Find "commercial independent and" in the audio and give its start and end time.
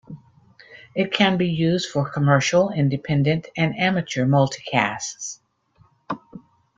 2.09-3.77